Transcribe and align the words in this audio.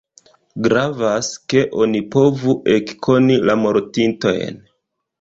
Gravas, 0.67 1.29
ke 1.53 1.61
oni 1.85 2.03
povu 2.17 2.57
ekkoni 2.81 3.39
la 3.49 3.61
mortintojn. 3.67 4.63